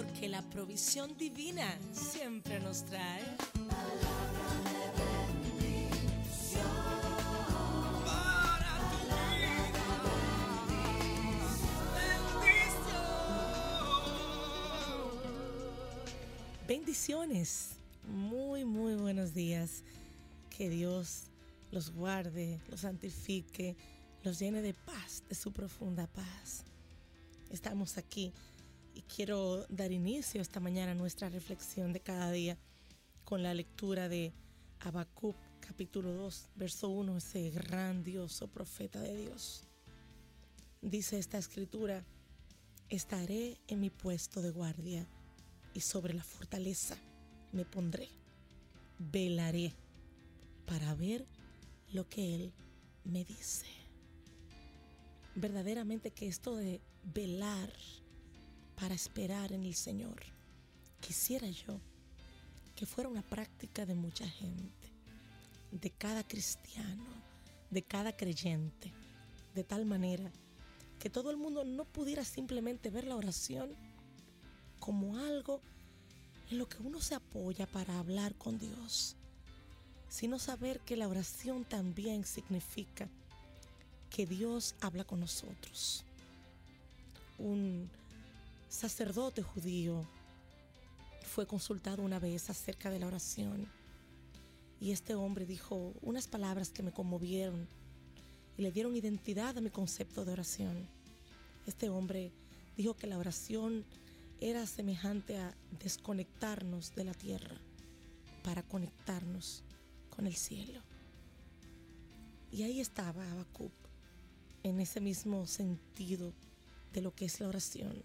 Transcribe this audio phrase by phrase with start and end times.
[0.00, 3.22] porque la provisión divina siempre nos trae.
[16.66, 17.72] Bendiciones.
[18.08, 19.82] Muy, muy buenos días.
[20.48, 21.24] Que Dios
[21.72, 23.76] los guarde, los santifique,
[24.22, 26.64] los llene de paz, de su profunda paz.
[27.50, 28.32] Estamos aquí
[28.94, 32.58] y quiero dar inicio esta mañana a nuestra reflexión de cada día
[33.24, 34.32] con la lectura de
[34.80, 39.64] Habacuc capítulo 2, verso 1, ese grandioso profeta de Dios.
[40.82, 42.04] Dice esta escritura,
[42.88, 45.06] estaré en mi puesto de guardia
[45.74, 46.96] y sobre la fortaleza
[47.52, 48.08] me pondré.
[48.98, 49.72] Velaré
[50.66, 51.26] para ver
[51.92, 52.52] lo que Él
[53.04, 53.66] me dice.
[55.34, 56.80] Verdaderamente que esto de
[57.14, 57.70] velar
[58.80, 60.22] para esperar en el Señor,
[61.00, 61.78] quisiera yo
[62.74, 64.88] que fuera una práctica de mucha gente,
[65.70, 67.04] de cada cristiano,
[67.70, 68.90] de cada creyente,
[69.54, 70.32] de tal manera
[70.98, 73.70] que todo el mundo no pudiera simplemente ver la oración
[74.78, 75.60] como algo
[76.50, 79.14] en lo que uno se apoya para hablar con Dios,
[80.08, 83.08] sino saber que la oración también significa
[84.08, 86.02] que Dios habla con nosotros.
[87.38, 87.90] Un
[88.70, 90.06] sacerdote judío
[91.24, 93.68] fue consultado una vez acerca de la oración
[94.80, 97.66] y este hombre dijo unas palabras que me conmovieron
[98.56, 100.88] y le dieron identidad a mi concepto de oración.
[101.66, 102.32] Este hombre
[102.76, 103.84] dijo que la oración
[104.40, 107.56] era semejante a desconectarnos de la tierra
[108.44, 109.64] para conectarnos
[110.14, 110.80] con el cielo.
[112.52, 113.72] Y ahí estaba Habacuc,
[114.62, 116.32] en ese mismo sentido
[116.92, 118.04] de lo que es la oración.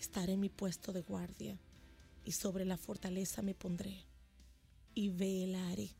[0.00, 1.60] Estaré en mi puesto de guardia
[2.24, 4.06] y sobre la fortaleza me pondré
[4.94, 5.90] y velaré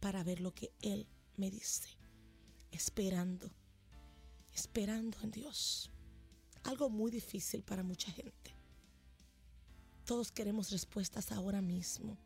[0.00, 1.90] para ver lo que Él me dice,
[2.72, 3.50] esperando,
[4.54, 5.90] esperando en Dios.
[6.62, 8.54] Algo muy difícil para mucha gente.
[10.06, 12.16] Todos queremos respuestas ahora mismo.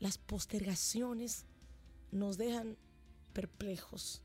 [0.00, 1.44] Las postergaciones
[2.10, 2.76] nos dejan
[3.32, 4.22] perplejos.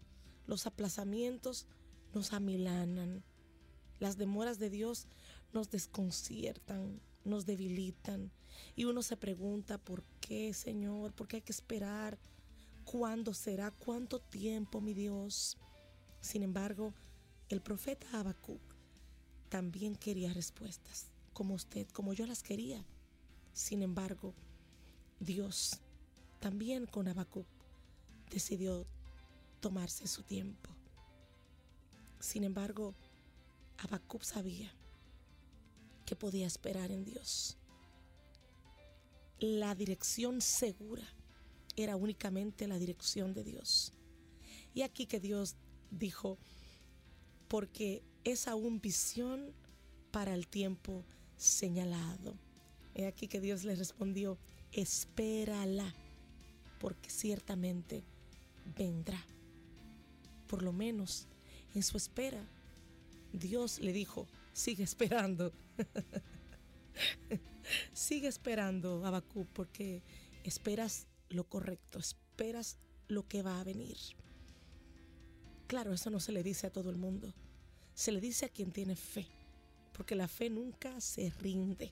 [0.47, 1.67] Los aplazamientos
[2.15, 3.23] nos amilanan.
[3.99, 5.07] Las demoras de Dios
[5.53, 8.31] nos desconciertan, nos debilitan.
[8.75, 11.13] Y uno se pregunta, ¿por qué, Señor?
[11.13, 12.17] ¿Por qué hay que esperar?
[12.85, 13.71] ¿Cuándo será?
[13.71, 15.57] ¿Cuánto tiempo, mi Dios?
[16.21, 16.93] Sin embargo,
[17.49, 18.61] el profeta Habacuc
[19.49, 22.85] también quería respuestas, como usted, como yo las quería.
[23.53, 24.33] Sin embargo,
[25.19, 25.79] Dios
[26.39, 27.47] también con Habacuc
[28.29, 28.85] decidió
[29.59, 30.69] tomarse su tiempo.
[32.19, 32.93] Sin embargo,
[33.77, 34.73] Habacuc sabía
[36.07, 37.57] que podía esperar en Dios.
[39.39, 41.03] La dirección segura
[41.75, 43.93] era únicamente la dirección de Dios.
[44.73, 45.57] Y aquí que Dios
[45.91, 46.39] dijo,
[47.49, 49.53] porque es aún visión
[50.11, 51.03] para el tiempo
[51.35, 52.35] señalado.
[52.95, 54.39] He aquí que Dios le respondió,
[54.71, 55.93] espérala,
[56.79, 58.05] porque ciertamente
[58.77, 59.23] vendrá.
[60.47, 61.27] Por lo menos
[61.75, 62.43] en su espera,
[63.33, 65.51] Dios le dijo, sigue esperando.
[67.93, 70.03] sigue esperando, Abacú, porque
[70.43, 72.77] esperas lo correcto, esperas
[73.07, 73.97] lo que va a venir.
[75.67, 77.33] Claro, eso no se le dice a todo el mundo,
[77.93, 79.27] se le dice a quien tiene fe,
[79.93, 81.91] porque la fe nunca se rinde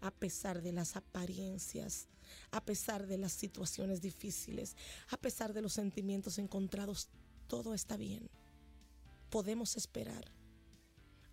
[0.00, 2.08] a pesar de las apariencias,
[2.50, 4.76] a pesar de las situaciones difíciles,
[5.10, 7.08] a pesar de los sentimientos encontrados,
[7.48, 8.30] todo está bien.
[9.28, 10.24] Podemos esperar,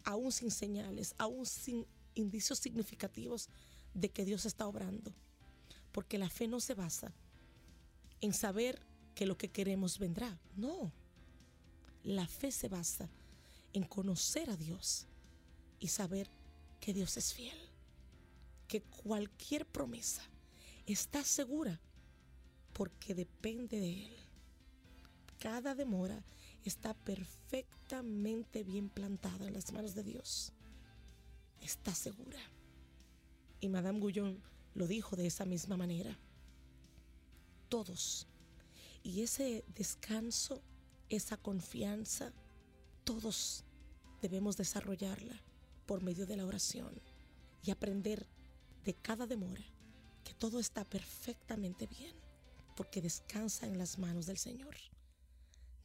[0.08, 1.86] aún sin señales, aún sin
[2.16, 3.50] indicios significativos
[3.94, 5.14] de que Dios está obrando,
[5.92, 7.14] porque la fe no se basa
[8.22, 8.82] en saber
[9.16, 10.94] que lo que queremos vendrá, no.
[12.04, 13.10] La fe se basa
[13.74, 15.08] en conocer a Dios
[15.78, 16.30] y saber
[16.80, 17.58] que Dios es fiel
[18.70, 20.24] que cualquier promesa
[20.86, 21.82] está segura
[22.72, 24.16] porque depende de Él.
[25.38, 26.24] Cada demora
[26.68, 30.54] está perfectamente bien plantada en las manos de Dios.
[31.62, 32.40] Está segura.
[33.60, 34.42] Y Madame Guyon
[34.74, 36.18] lo dijo de esa misma manera.
[37.70, 38.28] Todos.
[39.04, 40.62] Y ese descanso,
[41.10, 42.32] esa confianza,
[43.04, 43.64] todos
[44.22, 45.42] debemos desarrollarla
[45.86, 47.02] por medio de la oración
[47.64, 48.28] y aprender
[48.84, 49.64] de cada demora,
[50.24, 52.16] que todo está perfectamente bien,
[52.76, 54.76] porque descansa en las manos del Señor.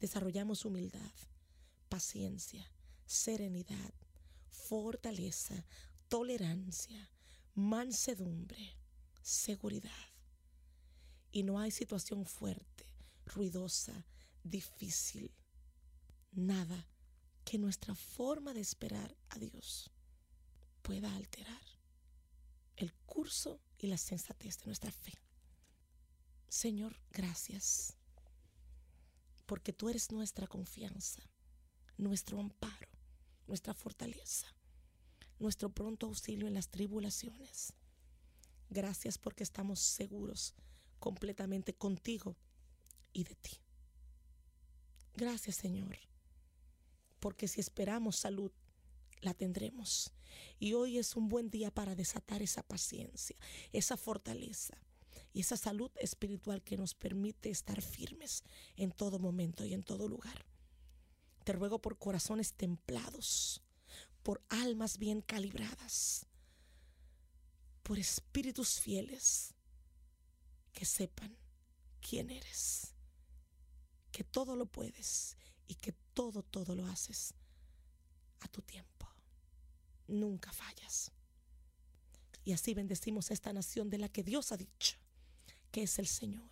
[0.02, 1.12] Desarrollamos humildad,
[1.88, 2.68] paciencia,
[3.06, 3.94] serenidad,
[4.48, 5.64] fortaleza,
[6.08, 7.08] tolerancia,
[7.54, 8.76] mansedumbre,
[9.22, 10.08] seguridad.
[11.30, 12.84] Y no hay situación fuerte,
[13.26, 14.04] ruidosa,
[14.42, 15.30] difícil,
[16.32, 16.88] nada
[17.44, 19.88] que nuestra forma de esperar a Dios
[20.82, 21.62] pueda alterar
[22.74, 25.12] el curso y la sensatez de nuestra fe.
[26.48, 27.94] Señor, gracias,
[29.46, 31.22] porque tú eres nuestra confianza,
[31.96, 32.88] nuestro amparo,
[33.46, 34.46] nuestra fortaleza,
[35.38, 37.74] nuestro pronto auxilio en las tribulaciones.
[38.70, 40.54] Gracias porque estamos seguros
[40.98, 42.36] completamente contigo
[43.12, 43.58] y de ti.
[45.14, 45.98] Gracias Señor,
[47.20, 48.52] porque si esperamos salud,
[49.20, 50.12] la tendremos.
[50.58, 53.36] Y hoy es un buen día para desatar esa paciencia,
[53.72, 54.78] esa fortaleza
[55.32, 58.44] y esa salud espiritual que nos permite estar firmes
[58.76, 60.44] en todo momento y en todo lugar.
[61.44, 63.62] Te ruego por corazones templados,
[64.22, 66.26] por almas bien calibradas,
[67.82, 69.54] por espíritus fieles
[70.72, 71.36] que sepan
[72.00, 72.94] quién eres,
[74.12, 75.36] que todo lo puedes
[75.66, 77.34] y que todo, todo lo haces
[78.40, 79.08] a tu tiempo.
[80.08, 81.10] Nunca fallas.
[82.44, 85.01] Y así bendecimos a esta nación de la que Dios ha dicho
[85.72, 86.50] que es el Señor.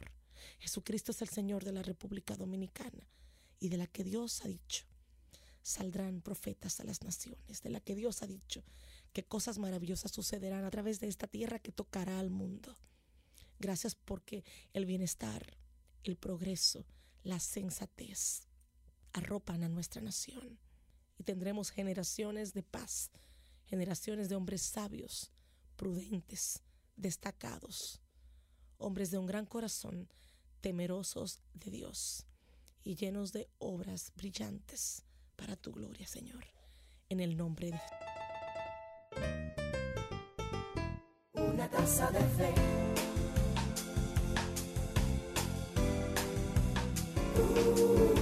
[0.59, 3.07] Jesucristo es el Señor de la República Dominicana
[3.61, 4.85] y de la que Dios ha dicho
[5.63, 8.65] saldrán profetas a las naciones, de la que Dios ha dicho
[9.13, 12.77] que cosas maravillosas sucederán a través de esta tierra que tocará al mundo.
[13.59, 15.59] Gracias porque el bienestar,
[16.03, 16.87] el progreso,
[17.23, 18.47] la sensatez
[19.13, 20.59] arropan a nuestra nación
[21.19, 23.11] y tendremos generaciones de paz,
[23.67, 25.31] generaciones de hombres sabios,
[25.77, 26.63] prudentes,
[26.97, 28.01] destacados,
[28.81, 30.09] hombres de un gran corazón,
[30.61, 32.27] temerosos de Dios
[32.83, 35.05] y llenos de obras brillantes
[35.37, 36.45] para tu gloria, Señor.
[37.09, 37.81] En el nombre de
[41.33, 42.55] Una de fe.
[47.37, 48.20] Uh.